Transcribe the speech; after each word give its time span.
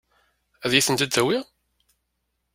Ad 0.65 0.71
iyi-ten-id-tawi? 0.73 1.37